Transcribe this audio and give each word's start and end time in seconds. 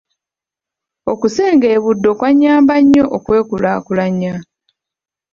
Okusenga 1.11 1.65
e 1.75 1.77
Buddu 1.83 2.11
kwannyamba 2.19 2.73
nnyo 2.81 3.03
okwekulaakulanya. 3.17 4.33